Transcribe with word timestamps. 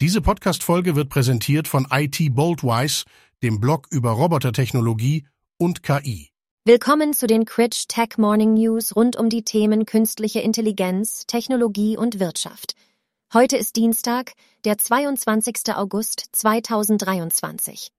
Diese 0.00 0.20
Podcast-Folge 0.20 0.94
wird 0.94 1.08
präsentiert 1.08 1.66
von 1.66 1.88
IT 1.90 2.32
Boldwise, 2.32 3.04
dem 3.42 3.58
Blog 3.58 3.88
über 3.90 4.12
Robotertechnologie 4.12 5.26
und 5.58 5.82
KI. 5.82 6.30
Willkommen 6.64 7.14
zu 7.14 7.26
den 7.26 7.44
Critch 7.44 7.88
Tech 7.88 8.10
Morning 8.16 8.54
News 8.54 8.94
rund 8.94 9.16
um 9.16 9.28
die 9.28 9.42
Themen 9.42 9.86
künstliche 9.86 10.38
Intelligenz, 10.38 11.26
Technologie 11.26 11.96
und 11.96 12.20
Wirtschaft. 12.20 12.76
Heute 13.34 13.56
ist 13.56 13.74
Dienstag, 13.74 14.34
der 14.64 14.78
22. 14.78 15.74
August 15.74 16.28
2023. 16.30 17.90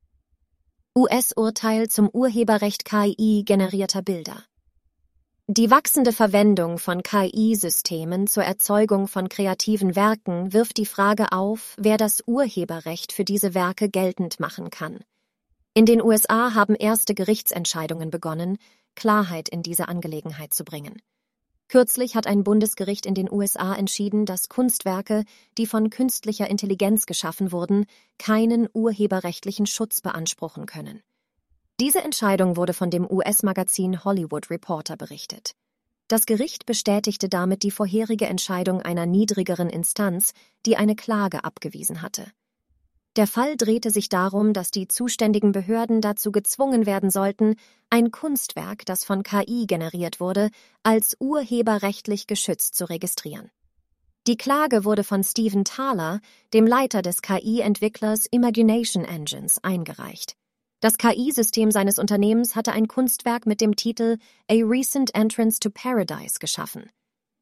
US-Urteil 0.98 1.90
zum 1.90 2.08
Urheberrecht 2.08 2.86
KI 2.86 3.44
generierter 3.46 4.02
Bilder. 4.02 4.46
Die 5.52 5.72
wachsende 5.72 6.12
Verwendung 6.12 6.78
von 6.78 7.02
KI-Systemen 7.02 8.28
zur 8.28 8.44
Erzeugung 8.44 9.08
von 9.08 9.30
kreativen 9.30 9.96
Werken 9.96 10.54
wirft 10.54 10.78
die 10.78 10.86
Frage 10.86 11.32
auf, 11.32 11.74
wer 11.80 11.98
das 11.98 12.22
Urheberrecht 12.28 13.12
für 13.12 13.24
diese 13.24 13.56
Werke 13.56 13.90
geltend 13.90 14.40
machen 14.40 14.70
kann. 14.70 15.00
In 15.74 15.88
den 15.88 16.04
USA 16.04 16.54
haben 16.54 16.76
erste 16.76 17.16
Gerichtsentscheidungen 17.16 18.12
begonnen, 18.12 18.60
Klarheit 18.94 19.50
in 19.50 19.64
diese 19.64 19.88
Angelegenheit 19.88 20.54
zu 20.54 20.64
bringen. 20.64 21.02
Kürzlich 21.68 22.16
hat 22.16 22.28
ein 22.28 22.44
Bundesgericht 22.44 23.08
in 23.08 23.16
den 23.16 23.32
USA 23.32 23.74
entschieden, 23.74 24.28
dass 24.28 24.50
Kunstwerke, 24.50 25.24
die 25.58 25.66
von 25.66 25.90
künstlicher 25.90 26.48
Intelligenz 26.48 27.08
geschaffen 27.08 27.52
wurden, 27.52 27.88
keinen 28.20 28.70
urheberrechtlichen 28.72 29.66
Schutz 29.66 30.02
beanspruchen 30.02 30.68
können. 30.68 31.02
Diese 31.80 32.04
Entscheidung 32.04 32.58
wurde 32.58 32.74
von 32.74 32.90
dem 32.90 33.10
US-Magazin 33.10 34.04
Hollywood 34.04 34.50
Reporter 34.50 34.98
berichtet. 34.98 35.56
Das 36.10 36.26
Gericht 36.26 36.66
bestätigte 36.66 37.30
damit 37.30 37.64
die 37.64 37.72
vorherige 37.72 38.26
Entscheidung 38.26 38.82
einer 38.82 39.06
niedrigeren 39.06 39.70
Instanz, 39.70 40.34
die 40.66 40.76
eine 40.76 40.98
Klage 40.98 41.46
abgewiesen 41.46 42.02
hatte. 42.02 42.26
Der 43.16 43.28
Fall 43.28 43.56
drehte 43.56 43.92
sich 43.92 44.10
darum, 44.10 44.52
dass 44.52 44.72
die 44.72 44.90
zuständigen 44.90 45.54
Behörden 45.54 46.02
dazu 46.02 46.34
gezwungen 46.34 46.86
werden 46.86 47.12
sollten, 47.12 47.56
ein 47.90 48.12
Kunstwerk, 48.12 48.86
das 48.86 49.06
von 49.06 49.24
KI 49.24 49.66
generiert 49.66 50.20
wurde, 50.20 50.50
als 50.84 51.16
urheberrechtlich 51.20 52.28
geschützt 52.28 52.76
zu 52.76 52.90
registrieren. 52.90 53.52
Die 54.28 54.36
Klage 54.36 54.84
wurde 54.84 55.06
von 55.06 55.24
Stephen 55.24 55.64
Thaler, 55.64 56.20
dem 56.54 56.68
Leiter 56.68 57.02
des 57.02 57.22
KI-Entwicklers 57.22 58.26
Imagination 58.26 59.06
Engines, 59.06 59.64
eingereicht. 59.64 60.36
Das 60.82 60.98
KI-System 60.98 61.72
seines 61.72 62.00
Unternehmens 62.00 62.56
hatte 62.56 62.72
ein 62.72 62.88
Kunstwerk 62.88 63.46
mit 63.46 63.60
dem 63.60 63.76
Titel 63.76 64.18
A 64.50 64.54
Recent 64.54 65.14
Entrance 65.14 65.60
to 65.60 65.70
Paradise 65.70 66.40
geschaffen. 66.40 66.90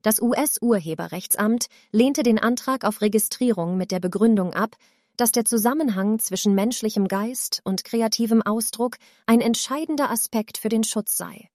Das 0.02 0.20
US-Urheberrechtsamt 0.22 1.68
lehnte 1.92 2.24
den 2.24 2.40
Antrag 2.40 2.84
auf 2.84 3.02
Registrierung 3.02 3.78
mit 3.78 3.92
der 3.92 4.00
Begründung 4.00 4.54
ab, 4.54 4.76
dass 5.18 5.32
der 5.32 5.46
Zusammenhang 5.46 6.18
zwischen 6.18 6.56
menschlichem 6.56 7.08
Geist 7.08 7.62
und 7.64 7.84
kreativem 7.84 8.42
Ausdruck 8.42 8.98
ein 9.28 9.42
entscheidender 9.42 10.10
Aspekt 10.10 10.58
für 10.58 10.70
den 10.70 10.84
Schutz 10.84 11.18
sei. 11.18 11.50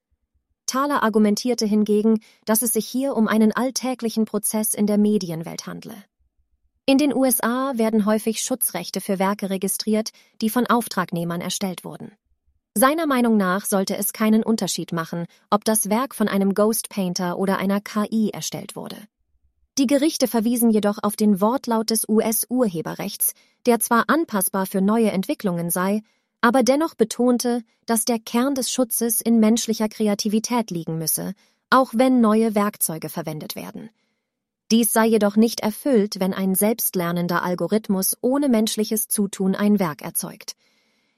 Thaler 0.67 1.03
argumentierte 1.03 1.67
hingegen, 1.67 2.21
dass 2.45 2.63
es 2.63 2.73
sich 2.73 2.87
hier 2.87 3.17
um 3.17 3.27
einen 3.27 3.53
alltäglichen 3.53 4.25
Prozess 4.25 4.75
in 4.75 4.87
der 4.87 4.99
Medienwelt 4.99 5.67
handle. 5.67 5.95
In 6.85 6.99
den 6.99 7.15
USA 7.15 7.75
werden 7.77 8.07
häufig 8.07 8.41
Schutzrechte 8.43 9.01
für 9.01 9.21
Werke 9.21 9.51
registriert, 9.51 10.11
die 10.41 10.51
von 10.51 10.67
Auftragnehmern 10.67 11.41
erstellt 11.41 11.85
wurden. 11.85 12.11
Seiner 12.77 13.07
Meinung 13.07 13.37
nach 13.37 13.67
sollte 13.67 13.97
es 13.97 14.13
keinen 14.13 14.43
Unterschied 14.43 14.93
machen, 14.93 15.27
ob 15.49 15.65
das 15.65 15.91
Werk 15.91 16.13
von 16.13 16.27
einem 16.27 16.55
Ghost 16.55 16.89
Painter 16.89 17.39
oder 17.39 17.59
einer 17.59 17.81
KI 17.81 18.31
erstellt 18.31 18.75
wurde. 18.75 18.97
Die 19.79 19.87
Gerichte 19.87 20.27
verwiesen 20.27 20.71
jedoch 20.71 20.99
auf 21.01 21.15
den 21.15 21.41
Wortlaut 21.41 21.91
des 21.91 22.09
US-Urheberrechts, 22.09 23.35
der 23.65 23.79
zwar 23.79 24.05
anpassbar 24.09 24.67
für 24.67 24.81
neue 24.81 25.13
Entwicklungen 25.13 25.71
sei, 25.71 26.03
aber 26.41 26.65
dennoch 26.65 26.97
betonte, 26.97 27.63
dass 27.87 28.05
der 28.05 28.19
Kern 28.19 28.57
des 28.57 28.73
Schutzes 28.73 29.21
in 29.21 29.39
menschlicher 29.39 29.89
Kreativität 29.89 30.73
liegen 30.73 30.99
müsse, 30.99 31.35
auch 31.71 31.93
wenn 31.95 32.21
neue 32.21 32.57
Werkzeuge 32.57 33.09
verwendet 33.09 33.55
werden. 33.55 33.91
Dies 34.73 34.91
sei 34.91 35.05
jedoch 35.05 35.37
nicht 35.37 35.61
erfüllt, 35.61 36.19
wenn 36.19 36.33
ein 36.33 36.55
selbstlernender 36.55 37.43
Algorithmus 37.43 38.17
ohne 38.23 38.49
menschliches 38.49 39.07
Zutun 39.07 39.55
ein 39.55 39.79
Werk 39.79 40.01
erzeugt. 40.01 40.57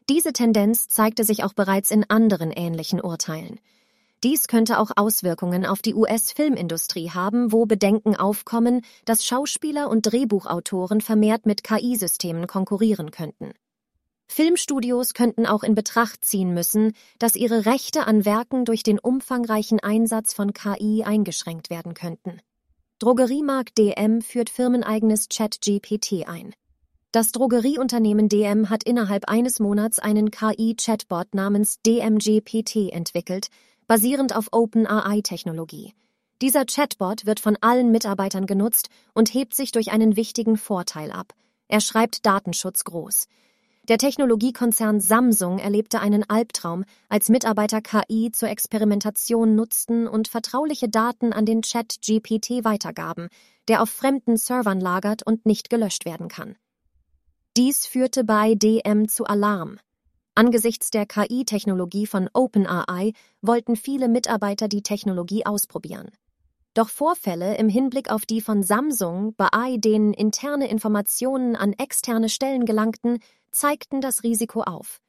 Diese 0.08 0.32
Tendenz 0.32 0.88
zeigte 0.88 1.22
sich 1.22 1.44
auch 1.44 1.52
bereits 1.52 1.92
in 1.92 2.04
anderen 2.10 2.50
ähnlichen 2.50 3.00
Urteilen. 3.00 3.60
Dies 4.24 4.48
könnte 4.48 4.80
auch 4.80 4.90
Auswirkungen 4.96 5.66
auf 5.66 5.82
die 5.82 5.94
US-Filmindustrie 5.94 7.10
haben, 7.10 7.52
wo 7.52 7.64
Bedenken 7.64 8.16
aufkommen, 8.16 8.80
dass 9.04 9.24
Schauspieler 9.24 9.88
und 9.88 10.02
Drehbuchautoren 10.02 11.00
vermehrt 11.00 11.46
mit 11.46 11.62
KI-Systemen 11.62 12.48
konkurrieren 12.48 13.12
könnten. 13.12 13.52
Filmstudios 14.26 15.14
könnten 15.14 15.46
auch 15.46 15.62
in 15.62 15.76
Betracht 15.76 16.24
ziehen 16.24 16.54
müssen, 16.54 16.92
dass 17.20 17.36
ihre 17.36 17.66
Rechte 17.66 18.08
an 18.08 18.24
Werken 18.24 18.64
durch 18.64 18.82
den 18.82 18.98
umfangreichen 18.98 19.78
Einsatz 19.78 20.34
von 20.34 20.52
KI 20.52 21.04
eingeschränkt 21.04 21.70
werden 21.70 21.94
könnten. 21.94 22.40
Drogeriemarkt 23.00 23.76
DM 23.76 24.22
führt 24.22 24.48
firmeneigenes 24.48 25.28
Chat-GPT 25.28 26.28
ein. 26.28 26.54
Das 27.10 27.32
Drogerieunternehmen 27.32 28.28
DM 28.28 28.70
hat 28.70 28.84
innerhalb 28.84 29.28
eines 29.28 29.58
Monats 29.58 29.98
einen 29.98 30.30
KI-Chatbot 30.30 31.34
namens 31.34 31.80
DMGPT 31.84 32.92
entwickelt, 32.92 33.48
basierend 33.88 34.36
auf 34.36 34.48
OpenAI-Technologie. 34.52 35.92
Dieser 36.40 36.64
Chatbot 36.66 37.26
wird 37.26 37.40
von 37.40 37.58
allen 37.60 37.90
Mitarbeitern 37.90 38.46
genutzt 38.46 38.90
und 39.12 39.34
hebt 39.34 39.54
sich 39.54 39.72
durch 39.72 39.90
einen 39.90 40.14
wichtigen 40.14 40.56
Vorteil 40.56 41.10
ab. 41.10 41.34
Er 41.66 41.80
schreibt 41.80 42.24
Datenschutz 42.26 42.84
groß. 42.84 43.26
Der 43.88 43.98
Technologiekonzern 43.98 44.98
Samsung 44.98 45.58
erlebte 45.58 46.00
einen 46.00 46.24
Albtraum, 46.26 46.84
als 47.10 47.28
Mitarbeiter 47.28 47.82
KI 47.82 48.30
zur 48.32 48.48
Experimentation 48.48 49.54
nutzten 49.54 50.08
und 50.08 50.28
vertrauliche 50.28 50.88
Daten 50.88 51.34
an 51.34 51.44
den 51.44 51.60
Chat 51.60 51.96
GPT 52.00 52.64
weitergaben, 52.64 53.28
der 53.68 53.82
auf 53.82 53.90
fremden 53.90 54.38
Servern 54.38 54.80
lagert 54.80 55.22
und 55.22 55.44
nicht 55.44 55.68
gelöscht 55.68 56.06
werden 56.06 56.28
kann. 56.28 56.56
Dies 57.58 57.84
führte 57.84 58.24
bei 58.24 58.54
DM 58.54 59.06
zu 59.06 59.26
Alarm. 59.26 59.78
Angesichts 60.34 60.90
der 60.90 61.04
KI-Technologie 61.04 62.06
von 62.06 62.30
OpenAI 62.32 63.12
wollten 63.42 63.76
viele 63.76 64.08
Mitarbeiter 64.08 64.66
die 64.66 64.82
Technologie 64.82 65.44
ausprobieren. 65.44 66.08
Doch 66.72 66.88
Vorfälle 66.88 67.56
im 67.58 67.68
Hinblick 67.68 68.10
auf 68.10 68.24
die 68.26 68.40
von 68.40 68.62
Samsung, 68.62 69.34
bei 69.36 69.76
denen 69.76 70.12
interne 70.12 70.68
Informationen 70.68 71.54
an 71.54 71.74
externe 71.74 72.28
Stellen 72.28 72.64
gelangten, 72.64 73.18
zeigten 73.54 74.00
das 74.00 74.22
Risiko 74.22 74.62
auf. 74.62 75.00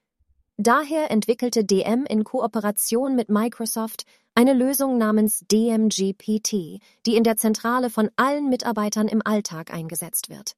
Daher 0.57 1.11
entwickelte 1.11 1.65
DM 1.65 2.05
in 2.05 2.23
Kooperation 2.23 3.15
mit 3.15 3.29
Microsoft 3.29 4.05
eine 4.35 4.53
Lösung 4.53 4.97
namens 4.97 5.43
DMGPT, 5.51 6.79
die 7.05 7.15
in 7.15 7.23
der 7.23 7.35
Zentrale 7.35 7.89
von 7.89 8.09
allen 8.15 8.49
Mitarbeitern 8.49 9.07
im 9.07 9.21
Alltag 9.25 9.73
eingesetzt 9.73 10.29
wird. 10.29 10.53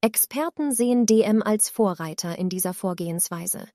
Experten 0.00 0.72
sehen 0.72 1.06
DM 1.06 1.42
als 1.42 1.68
Vorreiter 1.68 2.38
in 2.38 2.48
dieser 2.48 2.72
Vorgehensweise. 2.72 3.66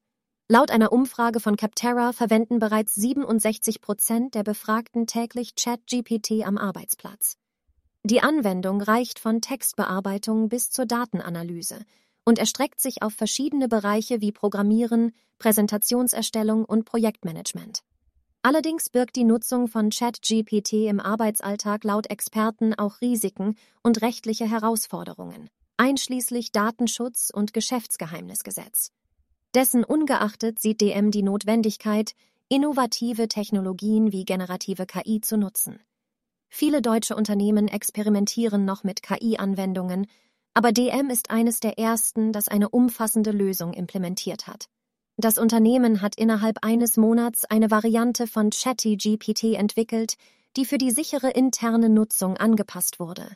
Laut 0.47 0.71
einer 0.71 0.91
Umfrage 0.91 1.39
von 1.39 1.57
Capterra 1.57 2.13
verwenden 2.13 2.59
bereits 2.59 2.95
67 2.95 3.81
Prozent 3.81 4.35
der 4.35 4.43
Befragten 4.43 5.07
täglich 5.07 5.55
ChatGPT 5.55 6.45
am 6.45 6.57
Arbeitsplatz. 6.57 7.35
Die 8.03 8.21
Anwendung 8.21 8.81
reicht 8.81 9.19
von 9.19 9.41
Textbearbeitung 9.41 10.47
bis 10.47 10.69
zur 10.69 10.85
Datenanalyse 10.85 11.79
und 12.25 12.39
erstreckt 12.39 12.81
sich 12.81 13.01
auf 13.01 13.13
verschiedene 13.13 13.67
Bereiche 13.67 14.19
wie 14.19 14.31
Programmieren, 14.31 15.13
Präsentationserstellung 15.39 16.65
und 16.65 16.85
Projektmanagement. 16.85 17.83
Allerdings 18.41 18.89
birgt 18.89 19.15
die 19.15 19.23
Nutzung 19.23 19.67
von 19.67 19.89
ChatGPT 19.89 20.73
im 20.87 20.99
Arbeitsalltag 20.99 21.83
laut 21.83 22.09
Experten 22.11 22.73
auch 22.73 23.01
Risiken 23.01 23.55
und 23.81 24.01
rechtliche 24.01 24.47
Herausforderungen, 24.47 25.49
einschließlich 25.77 26.51
Datenschutz 26.51 27.31
und 27.33 27.53
Geschäftsgeheimnisgesetz. 27.53 28.91
Dessen 29.55 29.83
ungeachtet 29.83 30.59
sieht 30.59 30.81
DM 30.81 31.11
die 31.11 31.23
Notwendigkeit, 31.23 32.13
innovative 32.49 33.27
Technologien 33.27 34.11
wie 34.11 34.25
generative 34.25 34.85
KI 34.85 35.21
zu 35.21 35.37
nutzen. 35.37 35.79
Viele 36.49 36.81
deutsche 36.81 37.15
Unternehmen 37.15 37.67
experimentieren 37.67 38.63
noch 38.63 38.83
mit 38.83 39.01
KI-Anwendungen, 39.01 40.07
aber 40.55 40.71
DM 40.71 41.09
ist 41.09 41.29
eines 41.29 41.59
der 41.59 41.77
ersten, 41.77 42.31
das 42.31 42.47
eine 42.47 42.69
umfassende 42.69 43.31
Lösung 43.31 43.73
implementiert 43.73 44.47
hat. 44.47 44.67
Das 45.17 45.37
Unternehmen 45.37 46.01
hat 46.01 46.15
innerhalb 46.15 46.63
eines 46.63 46.97
Monats 46.97 47.45
eine 47.45 47.71
Variante 47.71 48.25
von 48.25 48.49
Chatty 48.49 48.95
GPT 48.95 49.55
entwickelt, 49.55 50.15
die 50.55 50.65
für 50.65 50.77
die 50.77 50.91
sichere 50.91 51.29
interne 51.29 51.89
Nutzung 51.89 52.37
angepasst 52.37 52.99
wurde. 52.99 53.27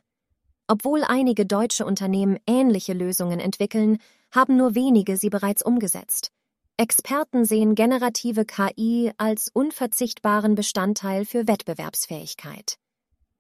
Obwohl 0.68 1.04
einige 1.04 1.46
deutsche 1.46 1.86
Unternehmen 1.86 2.38
ähnliche 2.48 2.94
Lösungen 2.94 3.40
entwickeln, 3.40 3.98
haben 4.32 4.56
nur 4.56 4.76
wenige 4.76 5.18
sie 5.18 5.30
bereits 5.30 5.62
umgesetzt. 5.62 6.32
Experten 6.78 7.44
sehen 7.44 7.76
generative 7.76 8.46
KI 8.46 9.12
als 9.18 9.50
unverzichtbaren 9.54 10.56
Bestandteil 10.56 11.26
für 11.26 11.48
Wettbewerbsfähigkeit. 11.48 12.78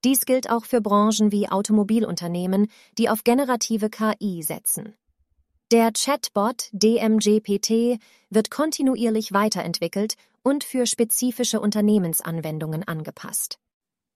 Dies 0.05 0.25
gilt 0.25 0.49
auch 0.49 0.65
für 0.65 0.81
Branchen 0.81 1.31
wie 1.31 1.49
Automobilunternehmen, 1.49 2.67
die 2.97 3.09
auf 3.09 3.23
generative 3.23 3.89
KI 3.89 4.43
setzen. 4.43 4.95
Der 5.71 5.91
Chatbot 5.91 6.69
DMGPT 6.71 7.99
wird 8.29 8.49
kontinuierlich 8.49 9.33
weiterentwickelt 9.33 10.15
und 10.41 10.63
für 10.63 10.87
spezifische 10.87 11.59
Unternehmensanwendungen 11.59 12.87
angepasst. 12.87 13.59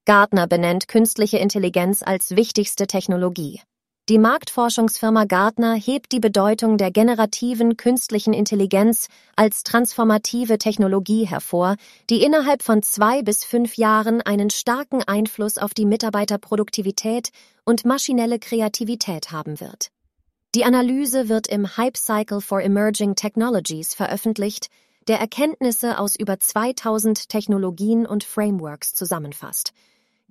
Gartner 0.06 0.48
benennt 0.48 0.88
künstliche 0.88 1.38
Intelligenz 1.38 2.02
als 2.02 2.36
wichtigste 2.36 2.88
Technologie. 2.88 3.62
Die 4.10 4.18
Marktforschungsfirma 4.18 5.24
Gartner 5.24 5.76
hebt 5.76 6.12
die 6.12 6.20
Bedeutung 6.20 6.78
der 6.78 6.92
generativen 6.92 7.78
künstlichen 7.78 8.34
Intelligenz 8.34 9.08
als 9.38 9.64
transformative 9.64 10.58
Technologie 10.58 11.26
hervor, 11.26 11.78
die 12.10 12.22
innerhalb 12.22 12.64
von 12.64 12.84
zwei 12.84 13.22
bis 13.22 13.46
fünf 13.46 13.78
Jahren 13.78 14.22
einen 14.22 14.50
starken 14.50 15.04
Einfluss 15.04 15.58
auf 15.58 15.74
die 15.74 15.86
Mitarbeiterproduktivität 15.86 17.30
und 17.64 17.86
maschinelle 17.86 18.40
Kreativität 18.40 19.32
haben 19.32 19.62
wird. 19.62 19.88
Die 20.54 20.66
Analyse 20.66 21.30
wird 21.30 21.48
im 21.48 21.78
Hype 21.78 21.96
Cycle 21.96 22.42
for 22.42 22.62
Emerging 22.62 23.16
Technologies 23.16 23.94
veröffentlicht, 23.94 24.68
der 25.08 25.22
Erkenntnisse 25.22 25.98
aus 25.98 26.18
über 26.18 26.42
2000 26.42 27.30
Technologien 27.30 28.06
und 28.06 28.26
Frameworks 28.26 28.94
zusammenfasst– 28.94 29.72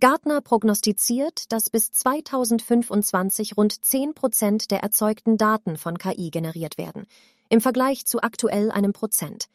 Gartner 0.02 0.40
prognostiziert, 0.40 1.52
dass 1.52 1.70
bis 1.70 1.92
2025 1.92 3.56
rund 3.56 3.84
10 3.84 4.14
Prozent 4.14 4.72
der 4.72 4.80
erzeugten 4.80 5.38
Daten 5.38 5.76
von 5.76 5.96
KI 5.96 6.30
generiert 6.30 6.76
werden, 6.76 7.06
im 7.48 7.60
Vergleich 7.60 8.04
zu 8.04 8.20
aktuell 8.20 8.72
einem 8.72 8.92
Prozent. 8.92 9.46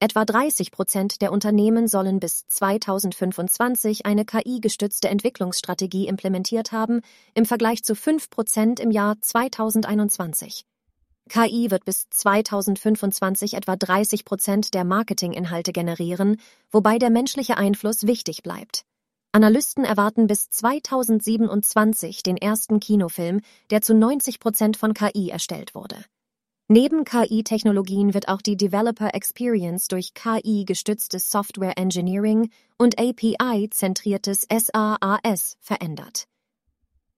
Etwa 0.00 0.24
30 0.24 0.72
Prozent 0.72 1.22
der 1.22 1.30
Unternehmen 1.30 1.86
sollen 1.86 2.18
bis 2.18 2.48
2025 2.48 4.06
eine 4.06 4.24
KI-gestützte 4.24 5.08
Entwicklungsstrategie 5.08 6.08
implementiert 6.08 6.72
haben, 6.72 7.00
im 7.34 7.46
Vergleich 7.46 7.84
zu 7.84 7.94
5 7.94 8.28
Prozent 8.28 8.80
im 8.80 8.90
Jahr 8.90 9.20
2021. 9.20 10.66
KI 11.28 11.70
wird 11.70 11.84
bis 11.84 12.10
2025 12.10 13.54
etwa 13.54 13.76
30 13.76 14.24
Prozent 14.24 14.74
der 14.74 14.82
Marketinginhalte 14.82 15.70
generieren, 15.70 16.40
wobei 16.72 16.98
der 16.98 17.10
menschliche 17.10 17.56
Einfluss 17.56 18.08
wichtig 18.08 18.42
bleibt. 18.42 18.84
Analysten 19.32 19.84
erwarten 19.84 20.26
bis 20.26 20.48
2027 20.50 22.22
den 22.22 22.36
ersten 22.36 22.80
Kinofilm, 22.80 23.40
der 23.70 23.82
zu 23.82 23.94
90 23.94 24.40
Prozent 24.40 24.76
von 24.76 24.94
KI 24.94 25.30
erstellt 25.30 25.74
wurde. 25.74 25.96
Neben 26.68 27.04
KI-Technologien 27.04 28.12
wird 28.12 28.28
auch 28.28 28.42
die 28.42 28.56
Developer 28.56 29.14
Experience 29.14 29.86
durch 29.86 30.14
KI-gestütztes 30.14 31.30
Software 31.30 31.78
Engineering 31.78 32.50
und 32.76 32.98
API-zentriertes 32.98 34.48
SaaS 34.50 35.56
verändert. 35.60 36.26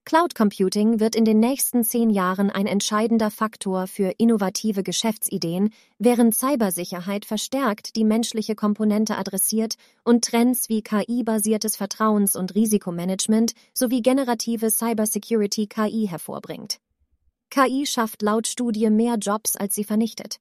Cloud 0.09 0.33
Computing 0.33 0.99
wird 0.99 1.15
in 1.15 1.23
den 1.23 1.39
nächsten 1.39 1.83
zehn 1.83 2.09
Jahren 2.09 2.49
ein 2.49 2.65
entscheidender 2.65 3.29
Faktor 3.29 3.85
für 3.85 4.11
innovative 4.17 4.81
Geschäftsideen, 4.81 5.69
während 5.99 6.33
Cybersicherheit 6.33 7.25
verstärkt 7.25 7.95
die 7.95 8.03
menschliche 8.03 8.55
Komponente 8.55 9.19
adressiert 9.19 9.75
und 10.03 10.25
Trends 10.25 10.67
wie 10.67 10.81
KI-basiertes 10.81 11.75
Vertrauens- 11.75 12.35
und 12.35 12.55
Risikomanagement 12.55 13.53
sowie 13.75 14.01
generative 14.01 14.71
Cybersecurity 14.71 15.67
KI 15.67 16.07
hervorbringt. 16.09 16.79
KI 17.51 17.85
schafft 17.85 18.23
laut 18.23 18.47
Studie 18.47 18.89
mehr 18.89 19.17
Jobs, 19.17 19.55
als 19.55 19.75
sie 19.75 19.83
vernichtet. 19.83 20.37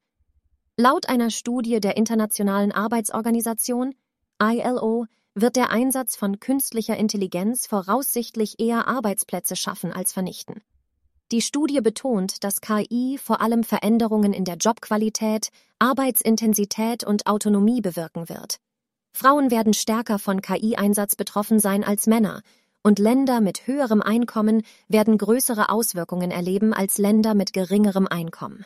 Laut 0.78 1.10
einer 1.10 1.28
Studie 1.28 1.78
der 1.80 1.98
Internationalen 1.98 2.72
Arbeitsorganisation 2.72 3.94
ILO 4.40 5.04
wird 5.40 5.56
der 5.56 5.70
Einsatz 5.70 6.16
von 6.16 6.40
künstlicher 6.40 6.96
Intelligenz 6.96 7.66
voraussichtlich 7.66 8.58
eher 8.58 8.88
Arbeitsplätze 8.88 9.56
schaffen 9.56 9.92
als 9.92 10.12
vernichten. 10.12 10.62
Die 11.30 11.42
Studie 11.42 11.80
betont, 11.80 12.42
dass 12.42 12.60
KI 12.60 13.18
vor 13.22 13.40
allem 13.40 13.62
Veränderungen 13.62 14.32
in 14.32 14.44
der 14.44 14.56
Jobqualität, 14.56 15.50
Arbeitsintensität 15.78 17.04
und 17.04 17.26
Autonomie 17.26 17.82
bewirken 17.82 18.28
wird. 18.28 18.58
Frauen 19.12 19.50
werden 19.50 19.74
stärker 19.74 20.18
von 20.18 20.40
KI-Einsatz 20.40 21.16
betroffen 21.16 21.60
sein 21.60 21.84
als 21.84 22.06
Männer, 22.06 22.40
und 22.82 22.98
Länder 22.98 23.40
mit 23.40 23.66
höherem 23.66 24.00
Einkommen 24.00 24.62
werden 24.88 25.18
größere 25.18 25.68
Auswirkungen 25.68 26.30
erleben 26.30 26.72
als 26.72 26.96
Länder 26.96 27.34
mit 27.34 27.52
geringerem 27.52 28.06
Einkommen. 28.06 28.64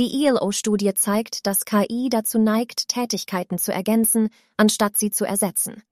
Die 0.00 0.24
ILO-Studie 0.24 0.94
zeigt, 0.94 1.46
dass 1.46 1.66
KI 1.66 2.08
dazu 2.08 2.38
neigt, 2.38 2.88
Tätigkeiten 2.88 3.58
zu 3.58 3.70
ergänzen, 3.70 4.30
anstatt 4.56 4.96
sie 4.96 5.10
zu 5.10 5.26
ersetzen. 5.26 5.82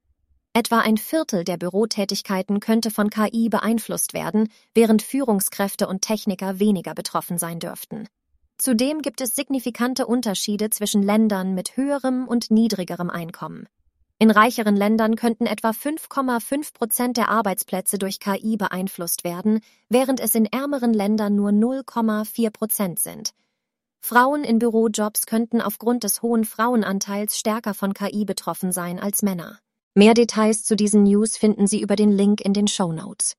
Etwa 0.54 0.78
ein 0.78 0.96
Viertel 0.96 1.44
der 1.44 1.58
Bürotätigkeiten 1.58 2.58
könnte 2.58 2.90
von 2.90 3.10
KI 3.10 3.50
beeinflusst 3.50 4.14
werden, 4.14 4.48
während 4.72 5.02
Führungskräfte 5.02 5.86
und 5.86 6.00
Techniker 6.00 6.58
weniger 6.58 6.94
betroffen 6.94 7.36
sein 7.36 7.58
dürften. 7.58 8.08
Zudem 8.56 9.02
gibt 9.02 9.20
es 9.20 9.36
signifikante 9.36 10.06
Unterschiede 10.06 10.70
zwischen 10.70 11.02
Ländern 11.02 11.54
mit 11.54 11.76
höherem 11.76 12.26
und 12.26 12.50
niedrigerem 12.50 13.10
Einkommen. 13.10 13.68
In 14.18 14.30
reicheren 14.30 14.74
Ländern 14.74 15.16
könnten 15.16 15.44
etwa 15.44 15.72
5,5 15.72 16.72
Prozent 16.72 17.18
der 17.18 17.28
Arbeitsplätze 17.28 17.98
durch 17.98 18.20
KI 18.20 18.56
beeinflusst 18.56 19.24
werden, 19.24 19.60
während 19.90 20.18
es 20.18 20.34
in 20.34 20.46
ärmeren 20.46 20.94
Ländern 20.94 21.36
nur 21.36 21.50
0,4 21.50 22.50
Prozent 22.50 23.00
sind. 23.00 23.34
Frauen 24.00 24.44
in 24.44 24.58
Bürojobs 24.58 25.26
könnten 25.26 25.60
aufgrund 25.60 26.04
des 26.04 26.22
hohen 26.22 26.44
Frauenanteils 26.44 27.38
stärker 27.38 27.74
von 27.74 27.94
KI 27.94 28.24
betroffen 28.24 28.72
sein 28.72 28.98
als 28.98 29.22
Männer. 29.22 29.58
Mehr 29.94 30.14
Details 30.14 30.64
zu 30.64 30.76
diesen 30.76 31.02
News 31.02 31.36
finden 31.36 31.66
Sie 31.66 31.80
über 31.80 31.96
den 31.96 32.12
Link 32.12 32.40
in 32.40 32.52
den 32.52 32.68
Show 32.68 32.92
Notes. 32.92 33.34